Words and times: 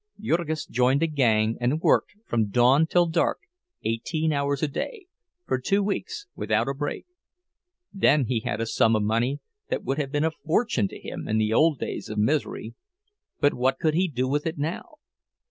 Jurgis 0.19 0.65
joined 0.65 1.03
a 1.03 1.05
gang 1.05 1.57
and 1.61 1.79
worked 1.79 2.15
from 2.25 2.49
dawn 2.49 2.87
till 2.87 3.05
dark, 3.05 3.37
eighteen 3.83 4.33
hours 4.33 4.63
a 4.63 4.67
day, 4.67 5.05
for 5.45 5.59
two 5.59 5.83
weeks 5.83 6.25
without 6.35 6.67
a 6.67 6.73
break. 6.73 7.05
Then 7.93 8.25
he 8.25 8.39
had 8.39 8.59
a 8.59 8.65
sum 8.65 8.95
of 8.95 9.03
money 9.03 9.41
that 9.69 9.83
would 9.83 9.99
have 9.99 10.11
been 10.11 10.25
a 10.25 10.31
fortune 10.31 10.87
to 10.87 10.97
him 10.99 11.27
in 11.27 11.37
the 11.37 11.53
old 11.53 11.77
days 11.77 12.09
of 12.09 12.17
misery—but 12.17 13.53
what 13.53 13.77
could 13.77 13.93
he 13.93 14.07
do 14.07 14.27
with 14.27 14.47
it 14.47 14.57
now? 14.57 14.95